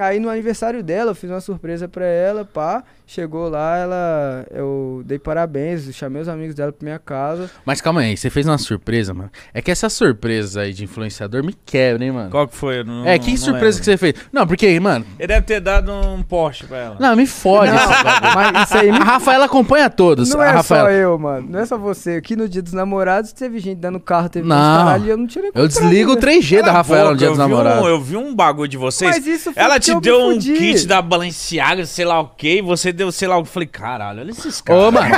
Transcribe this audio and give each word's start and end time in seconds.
Aí 0.00 0.18
no 0.20 0.28
aniversário 0.30 0.82
dela, 0.82 1.10
eu 1.10 1.14
fiz 1.14 1.30
uma 1.30 1.40
surpresa 1.40 1.86
pra 1.88 2.04
ela, 2.06 2.44
pá. 2.44 2.82
Chegou 3.06 3.48
lá, 3.48 3.76
ela. 3.76 4.46
Eu 4.52 5.02
dei 5.04 5.18
parabéns, 5.18 5.92
chamei 5.94 6.22
os 6.22 6.28
amigos 6.28 6.54
dela 6.54 6.70
pra 6.70 6.84
minha 6.84 6.98
casa. 6.98 7.50
Mas 7.64 7.80
calma 7.80 8.02
aí, 8.02 8.16
você 8.16 8.30
fez 8.30 8.46
uma 8.46 8.56
surpresa, 8.56 9.12
mano. 9.12 9.30
É 9.52 9.60
que 9.60 9.68
essa 9.70 9.88
surpresa 9.88 10.60
aí 10.60 10.72
de 10.72 10.84
influenciador 10.84 11.42
me 11.44 11.52
quebra, 11.66 12.04
hein, 12.04 12.12
mano? 12.12 12.30
Qual 12.30 12.46
que 12.46 12.54
foi? 12.56 12.84
Não- 12.84 13.04
é, 13.04 13.18
que 13.18 13.30
não 13.32 13.36
surpresa 13.36 13.64
lembro. 13.66 13.78
que 13.80 13.84
você 13.84 13.96
fez? 13.96 14.14
Não, 14.32 14.46
porque 14.46 14.66
aí, 14.66 14.78
mano. 14.78 15.04
Ele 15.18 15.26
deve 15.26 15.44
ter 15.44 15.60
dado 15.60 15.90
um 15.92 16.22
Porsche 16.22 16.64
pra 16.66 16.76
ela. 16.78 16.96
Não, 17.00 17.16
me 17.16 17.26
fode. 17.26 17.72
Mas 18.34 18.64
isso 18.68 18.78
aí 18.78 18.92
me 18.92 18.98
A 18.98 19.04
Rafaela 19.04 19.46
acompanha 19.46 19.90
todos. 19.90 20.30
Não 20.30 20.40
a 20.40 20.46
é 20.46 20.50
Rafaela. 20.50 20.88
só 20.88 20.94
eu, 20.94 21.18
mano. 21.18 21.48
Não 21.50 21.58
é 21.58 21.66
só 21.66 21.76
você. 21.76 22.12
Aqui 22.12 22.36
no 22.36 22.48
dia 22.48 22.62
dos 22.62 22.72
namorados 22.72 23.32
teve 23.32 23.58
gente 23.58 23.78
dando 23.78 23.98
carro, 23.98 24.28
teve 24.28 24.46
Não. 24.46 24.56
gente 24.56 24.84
caralho, 24.84 25.04
e 25.06 25.08
eu 25.08 25.16
não 25.16 25.26
tirei 25.26 25.50
Eu 25.52 25.66
desligo 25.66 26.12
o 26.12 26.14
né? 26.14 26.20
3G 26.20 26.62
da 26.62 26.70
Rafaela 26.70 27.10
no 27.10 27.16
dia 27.16 27.28
dos 27.28 27.36
vi 27.38 27.42
um- 27.42 27.48
namorados. 27.48 27.86
eu 27.88 28.00
vi 28.00 28.16
um 28.16 28.32
bagulho 28.34 28.68
de 28.68 28.76
vocês. 28.76 29.16
Mas 29.16 29.26
isso 29.26 29.52
foi 29.52 29.60
Ela 29.60 29.80
te 29.90 29.94
eu 29.94 30.00
deu 30.18 30.26
um 30.28 30.32
fudi. 30.32 30.52
kit 30.54 30.86
da 30.86 31.00
Balenciaga, 31.02 31.84
sei 31.86 32.04
lá 32.04 32.20
o 32.20 32.28
quê, 32.36 32.58
e 32.58 32.62
você 32.62 32.92
deu, 32.92 33.10
sei 33.12 33.26
lá 33.28 33.36
o 33.36 33.42
que. 33.42 33.48
Eu 33.48 33.52
falei, 33.52 33.68
caralho, 33.68 34.20
olha 34.20 34.30
esses 34.30 34.60
caras. 34.60 34.82
Ô, 34.84 34.90
mano. 34.92 35.08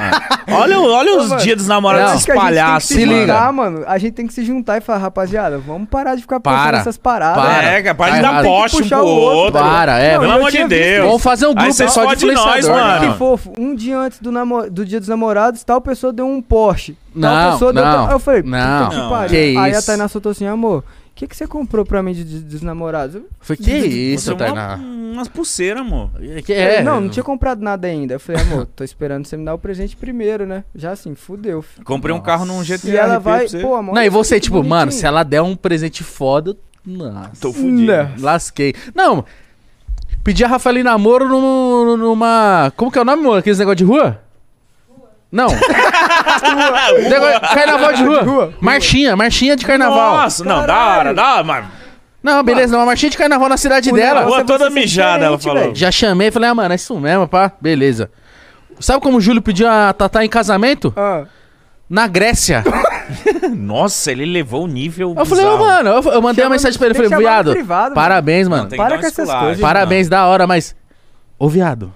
Olha, 0.50 0.80
olha 0.80 1.12
Ô, 1.14 1.20
os 1.22 1.28
mano, 1.28 1.40
dias 1.42 1.56
dos 1.56 1.66
namorados 1.66 2.12
acho 2.12 2.26
desses 2.26 2.34
palhaços. 2.34 2.88
se 2.88 2.94
se 2.94 3.04
liga. 3.04 3.20
juntar, 3.32 3.52
mano. 3.52 3.84
A 3.86 3.98
gente 3.98 4.12
tem 4.14 4.26
que 4.26 4.32
se 4.32 4.44
juntar 4.44 4.78
e 4.78 4.80
falar, 4.80 4.98
rapaziada, 4.98 5.58
vamos 5.58 5.88
parar 5.88 6.14
de 6.14 6.22
ficar 6.22 6.40
Para. 6.40 6.78
essas 6.78 6.96
paradas. 6.96 7.42
Para. 7.42 7.62
É, 7.72 7.82
capaz 7.82 8.10
Tá 8.12 8.16
de 8.16 8.22
dar 8.22 8.42
poste 8.42 8.76
um 8.76 8.78
pro 8.80 8.82
puxar 8.88 9.02
o 9.02 9.06
outro, 9.06 9.38
outro. 9.38 9.60
Para, 9.60 9.98
é. 9.98 10.12
Não, 10.14 10.20
Pelo 10.20 10.32
eu 10.32 10.36
amor 10.38 10.50
de 10.50 10.64
Deus. 10.68 11.06
Vamos 11.06 11.22
fazer 11.22 11.46
um 11.46 11.54
grupo 11.54 11.72
só 11.88 12.14
de 12.14 12.26
nós, 12.32 12.68
mano. 12.68 13.12
Que 13.12 13.18
fofo, 13.18 13.52
um 13.58 13.74
dia 13.74 13.98
antes 13.98 14.18
do, 14.20 14.30
namo- 14.32 14.70
do 14.70 14.84
dia 14.84 14.98
dos 15.00 15.08
namorados, 15.08 15.62
tal 15.64 15.80
pessoa 15.80 16.12
deu 16.12 16.26
um 16.26 16.40
Porsche. 16.42 16.96
Tal 17.20 17.20
Não, 17.34 17.52
pessoa 17.52 17.72
deu 17.72 17.84
não, 17.84 17.92
tal- 17.92 18.06
Aí 18.06 18.12
eu 18.14 18.18
falei, 18.18 18.42
não. 18.42 18.88
que 18.88 18.96
Não, 18.96 19.26
que 19.28 19.36
Aí 19.36 19.56
a 19.58 19.68
isso. 19.68 19.86
Tainá 19.86 20.08
soltou 20.08 20.32
assim, 20.32 20.46
amor, 20.46 20.82
o 21.12 21.14
que, 21.14 21.26
que 21.26 21.36
você 21.36 21.46
comprou 21.46 21.84
pra 21.84 22.02
mim 22.02 22.12
de, 22.14 22.24
de- 22.24 22.40
dos 22.40 22.62
namorados? 22.62 23.16
Eu 23.16 23.26
Foi 23.40 23.56
que 23.56 23.70
isso, 23.70 24.24
Você 24.24 24.32
é 24.32 24.34
Tainá? 24.34 24.74
uma, 24.76 25.12
umas 25.12 25.28
pulseiras, 25.28 25.80
amor. 25.82 26.10
Que 26.44 26.54
falei, 26.54 26.76
é. 26.76 26.82
não, 26.82 27.00
não 27.02 27.08
tinha 27.10 27.22
comprado 27.22 27.60
nada 27.62 27.86
ainda. 27.86 28.14
Eu 28.14 28.20
falei, 28.20 28.40
amor, 28.42 28.66
tô 28.74 28.82
esperando 28.82 29.26
você 29.26 29.36
me 29.36 29.44
dar 29.44 29.54
o 29.54 29.58
presente 29.58 29.94
primeiro, 29.96 30.46
né? 30.46 30.64
Já 30.74 30.92
assim, 30.92 31.14
fudeu. 31.14 31.60
filho. 31.62 31.84
Comprei 31.84 32.14
um 32.14 32.20
carro 32.20 32.44
num 32.46 32.62
GTA 32.62 32.88
E 32.90 32.96
ela 32.96 33.18
vai, 33.18 33.46
pô, 33.48 33.74
amor. 33.76 33.94
Não, 33.94 34.02
e 34.02 34.08
você, 34.08 34.40
tipo, 34.40 34.56
bonitinho. 34.56 34.70
mano, 34.74 34.90
se 34.92 35.04
ela 35.06 35.22
der 35.22 35.42
um 35.42 35.54
presente 35.54 36.02
foda. 36.02 36.56
Nossa. 36.84 37.30
Tô 37.40 37.52
fudido. 37.52 37.92
Não. 37.92 38.10
Lasquei. 38.18 38.74
Não, 38.94 39.24
pedi 40.24 40.42
a 40.44 40.48
Rafaela 40.48 40.80
em 40.80 40.82
namoro 40.82 41.28
num- 41.28 41.96
numa. 41.96 42.72
Como 42.76 42.90
que 42.90 42.98
é 42.98 43.02
o 43.02 43.04
nome, 43.04 43.22
amor? 43.22 43.38
Aqueles 43.38 43.58
negócio 43.58 43.76
de 43.76 43.84
rua? 43.84 44.20
Não. 45.30 45.46
Negócio- 47.08 47.40
carnaval 47.54 47.92
de 47.92 48.04
rua. 48.04 48.18
De 48.20 48.24
rua. 48.24 48.54
Marchinha, 48.60 49.16
marchinha 49.16 49.56
de 49.56 49.64
carnaval. 49.66 50.16
Nossa, 50.16 50.44
não, 50.44 50.66
da 50.66 50.86
hora, 50.98 51.14
da 51.14 51.34
hora, 51.34 51.44
mas... 51.44 51.64
Não, 52.22 52.42
beleza, 52.44 52.72
não, 52.72 52.80
uma 52.80 52.86
marchinha 52.86 53.10
de 53.10 53.18
carnaval 53.18 53.48
na 53.48 53.56
cidade 53.56 53.90
dela. 53.90 54.22
Rua 54.22 54.40
é 54.40 54.44
toda 54.44 54.70
mijada, 54.70 55.24
ela 55.24 55.38
falou. 55.38 55.74
Já 55.74 55.90
chamei 55.90 56.28
e 56.28 56.30
falei, 56.30 56.50
ah, 56.50 56.54
mano, 56.54 56.72
é 56.72 56.76
isso 56.76 56.98
mesmo, 57.00 57.26
pá. 57.26 57.50
Beleza. 57.60 58.10
Sabe 58.78 59.00
como 59.00 59.18
o 59.18 59.20
Júlio 59.20 59.42
pediu 59.42 59.68
a 59.68 59.92
Tatá 59.92 60.24
em 60.24 60.28
casamento? 60.28 60.92
Ah, 60.96 61.24
Na 61.90 62.06
Grécia. 62.06 62.62
Nossa, 63.54 64.12
ele 64.12 64.24
levou 64.24 64.64
o 64.64 64.66
nível 64.68 65.14
Eu 65.18 65.26
falei, 65.26 65.44
ô, 65.44 65.58
bizarro. 65.58 65.66
mano, 65.66 65.88
eu, 65.90 66.12
eu 66.12 66.22
mandei 66.22 66.42
Chama 66.42 66.46
uma 66.46 66.50
mensagem 66.50 66.78
pra 66.78 66.86
ele, 66.86 66.94
tem 66.94 67.02
que 67.02 67.08
falei, 67.10 67.26
chamar 67.26 67.38
no 67.38 67.42
viado, 67.44 67.52
privado, 67.52 67.82
mano. 67.86 67.94
parabéns, 67.94 68.48
mano. 68.48 68.62
Não, 68.62 68.68
tem 68.70 68.78
que 68.78 68.84
Para 68.84 68.94
dar 68.96 69.00
com 69.00 69.06
essas 69.08 69.28
coisas, 69.28 69.40
mano. 69.48 69.58
Parabéns, 69.60 70.08
da 70.08 70.26
hora, 70.26 70.46
mas. 70.46 70.76
Ô, 71.38 71.48
viado. 71.48 71.92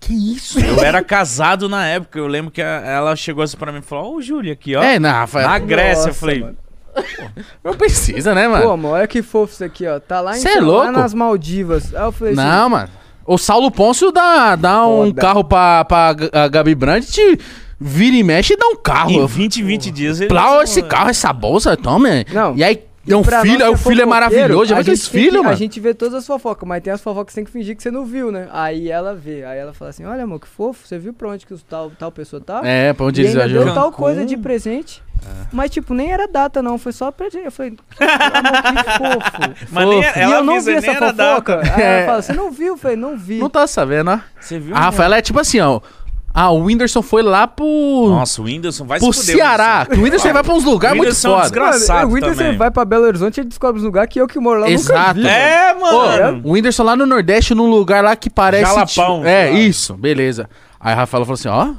Que 0.00 0.12
isso? 0.34 0.58
Eu 0.60 0.80
era 0.82 1.02
casado 1.02 1.68
na 1.68 1.86
época, 1.86 2.18
eu 2.18 2.26
lembro 2.26 2.50
que 2.50 2.62
a- 2.62 2.82
ela 2.86 3.16
chegou 3.16 3.42
assim 3.42 3.56
pra 3.56 3.72
mim 3.72 3.78
e 3.80 3.82
falou, 3.82 4.12
ó 4.14 4.16
o 4.16 4.22
Júlio 4.22 4.52
aqui, 4.52 4.74
ó. 4.76 4.82
É, 4.82 4.98
na 4.98 5.12
Rafael. 5.12 5.48
Na 5.48 5.58
Grécia, 5.58 6.02
eu 6.02 6.06
nossa, 6.08 6.20
falei, 6.20 6.40
mano. 6.40 6.56
Não 7.62 7.74
precisa, 7.74 8.34
né, 8.34 8.44
Pô, 8.48 8.76
mano? 8.76 8.88
olha 8.88 9.06
que 9.06 9.22
fofo 9.22 9.52
isso 9.52 9.64
aqui, 9.64 9.86
ó. 9.86 10.00
Tá 10.00 10.20
lá 10.20 10.36
em 10.36 10.40
Cê 10.40 10.48
é 10.50 10.54
lá 10.60 10.66
louco? 10.66 10.92
nas 10.92 11.14
Maldivas. 11.14 11.94
Aí 11.94 12.02
eu 12.02 12.12
falei 12.12 12.34
assim, 12.34 12.42
Não, 12.42 12.68
mano. 12.70 12.88
O 13.26 13.36
Saulo 13.38 13.70
Pôncio 13.70 14.10
dá, 14.10 14.56
dá 14.56 14.86
um 14.86 15.06
Foda. 15.08 15.20
carro 15.20 15.44
pra, 15.44 15.84
pra 15.84 16.16
G- 16.18 16.30
a 16.32 16.48
Gabi 16.48 16.74
Brandt, 16.74 17.20
vira 17.78 18.16
e 18.16 18.22
mexe 18.22 18.54
e 18.54 18.56
dá 18.56 18.66
um 18.68 18.76
carro. 18.76 19.10
em 19.10 19.18
Eu 19.18 19.28
20, 19.28 19.62
20 19.62 19.90
dias 19.90 20.18
ele... 20.20 20.28
Plau 20.28 20.62
esse 20.62 20.82
carro, 20.82 21.10
essa 21.10 21.32
bolsa, 21.32 21.76
tome. 21.76 22.24
Não. 22.32 22.56
E 22.56 22.64
aí, 22.64 22.82
tem 23.08 23.16
um 23.16 23.22
Pra 23.22 23.42
filho, 23.42 23.64
aí 23.64 23.70
o 23.70 23.74
que 23.74 23.80
é 23.80 23.90
filho 23.90 24.02
é 24.02 24.04
maravilhoso. 24.06 24.72
Aqueles 24.74 24.86
gente 25.00 25.10
tem 25.10 25.20
que- 25.20 25.26
filhos, 25.26 25.42
mano? 25.42 25.50
A 25.50 25.54
gente 25.56 25.80
vê 25.80 25.94
todas 25.94 26.14
as 26.14 26.26
fofocas, 26.26 26.68
mas 26.68 26.82
tem 26.82 26.92
as 26.92 27.00
fofocas 27.00 27.26
que 27.26 27.32
você 27.32 27.36
tem 27.40 27.44
que 27.44 27.50
fingir 27.50 27.76
que 27.76 27.82
você 27.82 27.90
não 27.90 28.04
viu, 28.04 28.30
né? 28.30 28.48
Aí 28.52 28.90
ela 28.90 29.14
vê. 29.14 29.44
Aí 29.44 29.58
ela 29.58 29.72
fala 29.72 29.90
assim: 29.90 30.04
Olha, 30.04 30.24
amor, 30.24 30.40
que 30.40 30.46
fofo, 30.48 30.86
você 30.86 30.98
viu 30.98 31.12
pra 31.12 31.28
onde 31.28 31.46
que 31.46 31.54
os 31.54 31.62
tal, 31.62 31.90
tal 31.98 32.12
pessoa 32.12 32.40
tá? 32.40 32.60
É, 32.64 32.92
pra 32.92 33.06
onde 33.06 33.20
e 33.20 33.24
eles 33.24 33.34
ainda 33.34 33.48
deu 33.48 33.62
viajam. 33.64 33.74
tal 33.74 33.90
coisa 33.92 34.24
de 34.24 34.36
presente. 34.36 35.02
Mas, 35.52 35.70
tipo, 35.72 35.92
nem 35.94 36.12
era 36.12 36.28
data, 36.28 36.62
não. 36.62 36.78
Foi 36.78 36.92
só 36.92 37.10
presente. 37.10 37.44
Eu 37.46 37.50
falei, 37.52 37.72
amor, 37.72 37.82
que 38.62 38.92
fofo. 39.58 39.66
Mas 39.72 39.88
nem, 39.88 40.02
Fofo. 40.02 40.18
e 40.18 40.22
ela 40.22 40.34
eu 40.36 40.44
não 40.44 40.60
vi 40.60 40.72
essa 40.74 40.92
data. 41.12 41.24
fofoca. 41.28 41.60
Aí 41.74 41.82
É. 41.82 41.96
ela 41.98 42.06
fala, 42.06 42.22
você 42.22 42.32
não 42.32 42.50
viu? 42.52 42.68
Eu 42.68 42.76
falei, 42.76 42.96
não 42.96 43.16
vi. 43.18 43.38
Não 43.38 43.50
tá 43.50 43.66
sabendo, 43.66 44.10
ó. 44.12 44.18
Você 44.40 44.58
viu? 44.58 44.74
A 44.76 44.80
Rafaela 44.80 45.18
é 45.18 45.22
tipo 45.22 45.38
assim, 45.40 45.58
ó. 45.60 45.80
Ah, 46.32 46.50
o 46.50 46.62
Whindersson 46.64 47.02
foi 47.02 47.22
lá 47.22 47.46
pro. 47.48 47.64
Nossa, 48.10 48.40
o 48.40 48.44
Whindersson 48.44 48.84
vai 48.84 48.98
pro 49.00 49.12
se 49.12 49.20
fuder. 49.20 49.36
Ceará. 49.36 49.86
O 49.90 50.02
Whindersson 50.02 50.32
vai 50.32 50.42
pra 50.44 50.54
uns 50.54 50.64
lugares 50.64 50.96
muito 50.96 51.10
é 51.10 51.14
foda. 51.14 51.40
desgra- 51.42 51.62
engraçado 51.66 51.96
Mano, 51.96 52.10
o 52.10 52.14
Whindersson 52.14 52.42
também. 52.42 52.56
vai 52.58 52.70
pra 52.70 52.84
Belo 52.84 53.04
Horizonte 53.06 53.38
e 53.38 53.40
ele 53.40 53.48
descobre 53.48 53.78
os 53.78 53.84
lugares 53.84 54.12
que 54.12 54.20
eu 54.20 54.28
que 54.28 54.38
moro 54.38 54.60
lá 54.60 54.66
nunca 54.66 54.74
Exato. 54.80 55.14
vi. 55.20 55.26
É, 55.26 55.74
Ô, 55.74 55.80
mano. 55.80 56.40
o 56.44 56.52
Whindersson 56.52 56.82
lá 56.84 56.94
no 56.94 57.06
Nordeste, 57.06 57.54
num 57.54 57.68
lugar 57.68 58.04
lá 58.04 58.14
que 58.14 58.30
parece. 58.30 58.64
Jalapão, 58.66 59.16
tipo- 59.18 59.26
é, 59.26 59.50
isso, 59.52 59.94
beleza. 59.94 60.48
Aí 60.78 60.92
a 60.92 60.96
Rafaela 60.96 61.24
falou 61.26 61.34
assim: 61.34 61.48
ó. 61.48 61.72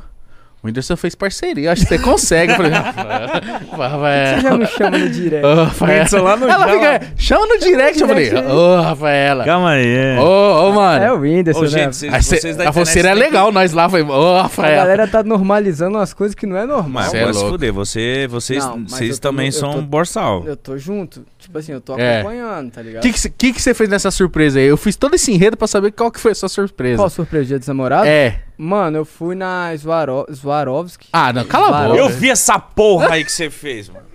O 0.62 0.68
Whindersson 0.68 0.98
fez 0.98 1.16
parceria, 1.16 1.72
acho 1.72 1.84
que 1.84 1.88
você 1.88 2.00
consegue. 2.00 2.52
Eu 2.52 2.58
falei, 2.58 2.72
Rafaela. 2.76 4.36
Você 4.36 4.42
já 4.42 4.58
me 4.58 4.66
chama 4.68 4.98
no 4.98 5.10
direct. 5.10 5.46
Ô, 5.46 5.56
Rafaela. 5.64 5.94
Whindersson 5.94 6.22
lá 6.22 6.36
no 6.38 6.50
Ela 6.50 6.68
fica, 6.68 7.02
chama 7.18 7.46
no 7.48 7.60
direct. 7.60 8.02
Eu 8.02 8.08
falei, 8.08 8.34
ô, 8.36 8.82
Rafaela. 8.82 9.46
Calma 9.46 9.70
aí. 9.72 10.18
Ô, 10.18 10.68
ô, 10.70 10.74
mano. 10.74 11.04
É 11.06 11.14
o 11.14 11.20
Whindersson, 11.20 11.60
Ô, 11.62 11.64
né? 11.64 11.70
gente, 11.70 11.96
vocês, 11.96 12.26
cê- 12.26 12.36
vocês 12.42 12.58
da 12.58 12.68
a 12.68 12.72
você 12.72 13.02
que- 13.02 13.14
legal, 13.14 13.52
nós 13.54 13.72
lá 13.72 13.88
foi, 13.90 14.02
ô, 14.04 14.36
A 14.36 14.42
Rafaela. 14.44 14.76
galera 14.76 15.08
tá 15.08 15.24
normalizando 15.24 15.98
umas 15.98 16.14
coisas 16.14 16.36
que 16.36 16.46
não 16.46 16.58
é 16.58 16.66
normal. 16.66 16.90
Mas 17.04 17.12
Cê 17.12 17.18
é 17.20 17.26
louco. 17.28 17.50
fuder, 17.52 17.72
você, 17.72 18.28
vocês, 18.30 18.66
Não, 18.66 18.86
vocês 18.86 19.18
tô- 19.18 19.30
também 19.30 19.46
eu 19.48 19.52
são 19.54 19.72
tô- 19.72 19.80
um 19.80 19.86
borsal. 19.86 20.44
Eu 20.46 20.58
tô 20.58 20.78
junto. 20.78 21.24
Tipo 21.40 21.58
assim, 21.58 21.72
eu 21.72 21.80
tô 21.80 21.98
É. 21.98 22.20
acompanhando, 22.20 22.70
tá 22.72 22.82
ligado? 22.82 23.02
O 23.02 23.08
que 23.08 23.14
que 23.14 23.20
você 23.20 23.30
que 23.30 23.54
que 23.54 23.62
você 23.62 23.74
fez 23.74 23.90
nessa 23.90 24.12
surpresa 24.12 24.60
aí? 24.60 24.66
Eu 24.66 24.76
fiz 24.76 24.96
todo 24.98 25.16
esse 25.16 25.32
enredo 25.32 25.56
pra 25.56 25.68
saber 25.68 25.92
qual 25.94 26.12
que 26.12 26.20
foi 26.20 26.34
a 26.34 26.36
sua 26.36 26.50
surpresa. 26.50 26.98
Qual 26.98 27.10
surpresa? 27.10 27.46
Dia 27.46 27.58
dos 27.60 27.68
namorados? 27.68 28.08
É. 28.10 28.42
Mano, 28.58 28.98
eu 28.98 29.06
fui 29.06 29.36
na 29.36 29.74
Svaro... 29.78 30.26
Swarovski. 30.34 31.08
Ah, 31.14 31.32
não, 31.32 31.46
cala 31.46 31.68
a 31.86 31.88
boca. 31.88 31.98
Eu 31.98 32.10
vi 32.10 32.30
essa 32.30 32.60
porra 32.60 33.14
aí 33.14 33.24
que 33.24 33.32
você 33.32 33.50
fez, 33.50 33.88
mano. 33.88 34.06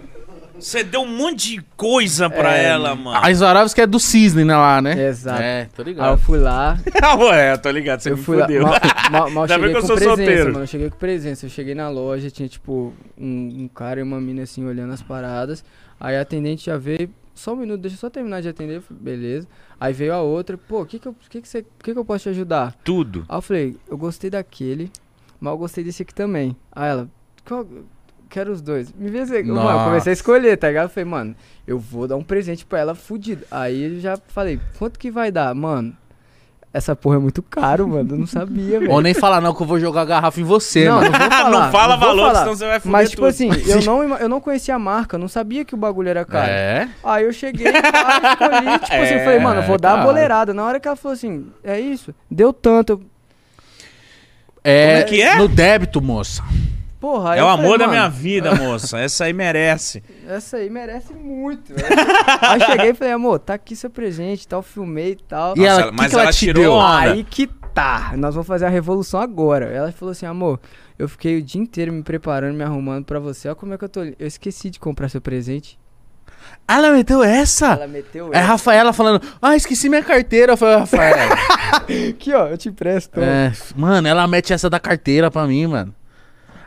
Você 0.64 0.82
deu 0.82 1.02
um 1.02 1.06
monte 1.16 1.50
de 1.56 1.62
coisa 1.76 2.30
pra 2.30 2.56
É, 2.56 2.64
ela, 2.68 2.94
mano. 2.94 3.18
A 3.22 3.34
Swarovski 3.34 3.80
é 3.82 3.86
do 3.86 4.00
Cisne 4.00 4.44
né, 4.44 4.56
lá, 4.56 4.80
né? 4.80 5.08
Exato. 5.08 5.42
É, 5.42 5.66
tô 5.74 5.82
Aí 5.82 5.88
eu 5.88 5.92
ligado. 5.92 6.18
fui 6.20 6.38
lá, 6.38 6.78
Ah, 7.02 7.16
ué, 7.16 7.56
tô 7.58 7.70
ligado, 7.70 8.00
você 8.00 8.10
eu 8.10 8.16
me 8.16 8.22
fui 8.22 8.36
lá. 8.38 8.46
fudeu. 8.46 8.62
Mal, 8.62 8.80
mal, 9.10 9.30
mal 9.30 9.42
Ainda 9.44 9.58
bem 9.58 9.66
cheguei 9.66 9.70
que 9.72 9.76
eu 9.76 9.80
com 9.82 9.86
sou 9.86 9.96
presença, 9.96 10.16
solteiro. 10.16 10.52
mano. 10.52 10.62
Eu 10.62 10.66
cheguei 10.66 10.90
com 10.90 10.96
presença. 10.96 11.46
Eu 11.46 11.50
cheguei 11.50 11.74
na 11.74 11.88
loja, 11.90 12.30
tinha 12.30 12.48
tipo 12.48 12.92
um, 13.18 13.64
um 13.64 13.68
cara 13.68 14.00
e 14.00 14.02
uma 14.02 14.20
mina 14.20 14.42
assim 14.44 14.64
olhando 14.64 14.92
as 14.94 15.02
paradas. 15.02 15.62
Aí 16.00 16.16
a 16.16 16.22
atendente 16.22 16.66
já 16.66 16.78
veio. 16.78 17.10
Só 17.34 17.52
um 17.52 17.56
minuto, 17.56 17.80
deixa 17.80 17.96
eu 17.96 18.00
só 18.00 18.08
terminar 18.08 18.40
de 18.40 18.48
atender. 18.48 18.76
eu 18.76 18.82
falei, 18.82 19.02
Beleza. 19.02 19.46
Aí 19.78 19.92
veio 19.92 20.14
a 20.14 20.22
outra, 20.22 20.56
pô, 20.56 20.80
o 20.82 20.86
que 20.86 20.98
que 20.98 21.06
eu, 21.08 21.14
que 21.28 21.42
que 21.42 21.48
você, 21.48 21.62
que 21.82 21.92
que 21.92 21.98
eu 21.98 22.04
posso 22.04 22.22
te 22.22 22.28
ajudar? 22.30 22.74
Tudo. 22.84 23.26
Aí 23.28 23.36
eu 23.36 23.42
falei, 23.42 23.76
eu 23.90 23.98
gostei 23.98 24.30
daquele, 24.30 24.90
mas 25.40 25.50
eu 25.52 25.58
gostei 25.58 25.84
desse 25.84 26.02
aqui 26.02 26.14
também. 26.14 26.56
Aí 26.72 26.88
ela, 26.90 27.08
qual, 27.46 27.66
quero 28.34 28.52
os 28.52 28.60
dois. 28.60 28.92
Me 28.92 29.08
vê. 29.10 29.42
Mano, 29.44 29.70
eu 29.78 29.84
comecei 29.84 30.10
a 30.10 30.14
escolher, 30.14 30.56
tá 30.56 30.66
ligado? 30.68 30.84
Eu 30.84 30.88
falei, 30.90 31.04
mano, 31.08 31.36
eu 31.66 31.78
vou 31.78 32.08
dar 32.08 32.16
um 32.16 32.22
presente 32.24 32.64
pra 32.66 32.80
ela 32.80 32.94
fudido. 32.94 33.44
Aí 33.50 33.94
eu 33.94 34.00
já 34.00 34.18
falei, 34.28 34.58
quanto 34.78 34.98
que 34.98 35.10
vai 35.10 35.30
dar? 35.30 35.54
Mano, 35.54 35.96
essa 36.72 36.96
porra 36.96 37.14
é 37.14 37.18
muito 37.20 37.40
caro, 37.42 37.86
mano. 37.86 38.14
Eu 38.14 38.18
não 38.18 38.26
sabia, 38.26 38.80
velho. 38.80 38.90
Ou 38.90 39.00
nem 39.00 39.14
falar 39.14 39.40
não 39.40 39.54
que 39.54 39.62
eu 39.62 39.66
vou 39.66 39.78
jogar 39.78 40.00
a 40.00 40.04
garrafa 40.04 40.40
em 40.40 40.44
você, 40.44 40.86
Não, 40.88 40.96
mano. 40.96 41.10
não 41.12 41.18
falar. 41.30 41.50
não 41.50 41.70
fala 41.70 41.96
vou 41.96 42.08
valor, 42.08 42.26
falar. 42.26 42.38
senão 42.40 42.54
você 42.56 42.66
vai 42.66 42.80
fuder 42.80 42.92
Mas, 42.92 43.10
tipo 43.10 43.22
tudo. 43.22 43.28
assim, 43.28 43.50
eu 43.70 43.80
não, 43.86 44.18
eu 44.18 44.28
não 44.28 44.40
conhecia 44.40 44.74
a 44.74 44.78
marca, 44.80 45.14
eu 45.14 45.20
não 45.20 45.28
sabia 45.28 45.64
que 45.64 45.72
o 45.74 45.78
bagulho 45.78 46.08
era 46.08 46.24
caro. 46.24 46.50
É. 46.50 46.88
Aí 47.04 47.24
eu 47.24 47.32
cheguei 47.32 47.68
escolhi, 47.68 48.78
tipo 48.80 48.94
assim, 49.02 49.14
eu 49.14 49.20
falei, 49.24 49.38
mano, 49.38 49.60
eu 49.60 49.66
vou 49.66 49.78
dar 49.78 50.00
a 50.00 50.04
boleirada. 50.04 50.52
Na 50.52 50.64
hora 50.64 50.80
que 50.80 50.88
ela 50.88 50.96
falou 50.96 51.14
assim, 51.14 51.46
é 51.62 51.78
isso, 51.78 52.12
deu 52.28 52.52
tanto. 52.52 52.94
Eu, 52.94 53.00
É, 54.64 54.86
Como 54.86 54.98
é 54.98 55.02
que 55.04 55.22
é? 55.22 55.36
no 55.36 55.46
débito, 55.46 56.00
moça. 56.02 56.42
Porra, 57.04 57.36
É 57.36 57.42
o 57.42 57.46
falei, 57.46 57.64
amor 57.66 57.78
da 57.78 57.86
mano, 57.86 57.98
minha 57.98 58.08
vida, 58.08 58.54
moça. 58.54 58.98
Essa 58.98 59.24
aí 59.24 59.32
merece. 59.34 60.02
Essa 60.26 60.56
aí 60.56 60.70
merece 60.70 61.12
muito, 61.12 61.74
velho. 61.74 61.86
aí 62.40 62.60
eu 62.60 62.66
cheguei 62.66 62.90
e 62.90 62.94
falei, 62.94 63.12
amor, 63.12 63.38
tá 63.40 63.52
aqui 63.54 63.76
seu 63.76 63.90
presente, 63.90 64.48
tal, 64.48 64.62
filmei 64.62 65.12
e 65.12 65.16
tal. 65.16 65.54
E 65.56 65.66
ela, 65.66 65.82
ela- 65.82 65.90
que 65.90 65.96
mas 65.98 66.08
que 66.08 66.14
ela, 66.14 66.22
ela 66.24 66.32
tirou 66.32 66.76
onda. 66.78 66.98
Aí 67.12 67.22
que 67.22 67.46
tá, 67.74 68.14
nós 68.16 68.34
vamos 68.34 68.46
fazer 68.46 68.64
a 68.64 68.70
revolução 68.70 69.20
agora. 69.20 69.66
Ela 69.66 69.92
falou 69.92 70.12
assim, 70.12 70.24
amor, 70.24 70.58
eu 70.98 71.06
fiquei 71.08 71.36
o 71.36 71.42
dia 71.42 71.60
inteiro 71.60 71.92
me 71.92 72.02
preparando, 72.02 72.54
me 72.56 72.64
arrumando 72.64 73.04
pra 73.04 73.18
você. 73.18 73.48
Olha 73.48 73.54
como 73.54 73.74
é 73.74 73.78
que 73.78 73.84
eu 73.84 73.88
tô. 73.88 74.02
Eu 74.02 74.26
esqueci 74.26 74.70
de 74.70 74.80
comprar 74.80 75.10
seu 75.10 75.20
presente. 75.20 75.78
Ah, 76.66 76.78
ela 76.78 76.90
meteu 76.92 77.22
essa? 77.22 77.72
Ela 77.72 77.86
meteu 77.86 78.30
É 78.32 78.36
a 78.38 78.40
essa. 78.40 78.48
Rafaela 78.48 78.92
falando, 78.94 79.20
ah, 79.42 79.54
esqueci 79.56 79.88
minha 79.90 80.02
carteira. 80.02 80.52
Eu 80.52 80.56
falei, 80.56 80.76
Rafaela. 80.76 81.34
Aqui, 82.10 82.32
ó, 82.32 82.46
eu 82.48 82.56
te 82.56 82.70
empresto. 82.70 83.20
é, 83.20 83.52
mano, 83.76 84.08
ela 84.08 84.26
mete 84.26 84.52
essa 84.54 84.70
da 84.70 84.80
carteira 84.80 85.30
pra 85.30 85.46
mim, 85.46 85.66
mano. 85.66 85.94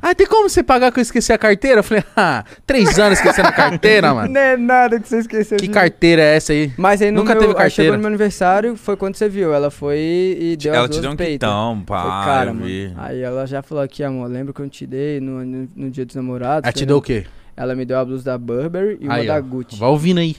Ah, 0.01 0.13
tem 0.15 0.27
como 0.27 0.47
você 0.49 0.61
pagar 0.63 0.91
que 0.91 0.99
eu 0.99 1.01
esqueci 1.01 1.33
a 1.33 1.37
carteira? 1.37 1.79
Eu 1.79 1.83
falei, 1.83 2.03
ah, 2.15 2.43
três 2.65 2.97
anos 2.99 3.17
esquecendo 3.19 3.47
a 3.47 3.51
carteira, 3.51 4.13
mano. 4.13 4.31
Não 4.31 4.39
é 4.41 4.55
nada 4.57 4.99
que 4.99 5.07
você 5.07 5.19
esqueceu. 5.19 5.57
Que 5.57 5.67
de- 5.67 5.73
carteira 5.73 6.21
é 6.21 6.35
essa 6.35 6.53
aí? 6.53 6.71
Mas 6.77 7.01
aí 7.01 7.11
Nunca 7.11 7.33
meu, 7.33 7.41
teve 7.41 7.53
carteira. 7.53 7.69
chegou 7.71 7.93
no 7.93 7.99
meu 7.99 8.07
aniversário, 8.07 8.75
foi 8.75 8.95
quando 8.95 9.15
você 9.15 9.27
viu. 9.27 9.53
Ela 9.53 9.69
foi 9.71 9.97
e 10.39 10.57
deu 10.57 10.73
Ela 10.73 10.85
as 10.85 10.95
te 10.95 11.01
deu 11.01 11.11
um 11.11 11.15
peitas. 11.15 11.33
quitão, 11.49 11.83
pá. 11.85 12.01
Foi 12.01 12.11
cara, 12.33 12.49
eu 12.49 12.53
mano. 12.53 12.93
Aí 12.97 13.21
ela 13.21 13.45
já 13.47 13.61
falou 13.61 13.83
aqui, 13.83 14.03
amor, 14.03 14.29
lembra 14.29 14.53
que 14.53 14.61
eu 14.61 14.69
te 14.69 14.85
dei 14.85 15.19
no, 15.19 15.43
no, 15.45 15.69
no 15.75 15.89
dia 15.89 16.05
dos 16.05 16.15
namorados? 16.15 16.63
Ela 16.65 16.73
te 16.73 16.85
deu 16.85 16.97
o 16.97 17.01
quê? 17.01 17.25
Ela 17.55 17.75
me 17.75 17.83
deu 17.85 17.97
a 17.97 18.05
blusa 18.05 18.23
da 18.23 18.37
Burberry 18.37 18.97
e 19.01 19.05
uma 19.05 19.15
Aí, 19.15 19.25
da 19.27 19.37
ó. 19.37 19.41
Gucci. 19.41 19.79
Vai 19.79 19.89
ouvindo 19.89 20.19
aí. 20.19 20.35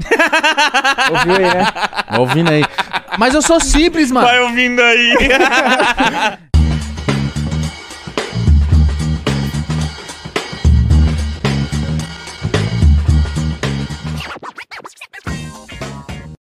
Ouviu 1.12 1.34
aí, 1.36 1.42
né? 1.54 1.66
Vai 2.10 2.18
ouvindo 2.18 2.50
aí. 2.50 2.64
Mas 3.18 3.34
eu 3.34 3.42
sou 3.42 3.60
simples, 3.60 4.10
mano. 4.10 4.26
Vai 4.26 4.40
ouvindo 4.40 4.80
aí. 4.80 5.14